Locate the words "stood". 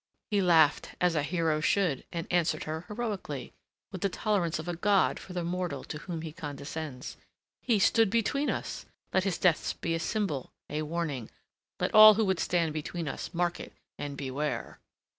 7.77-8.09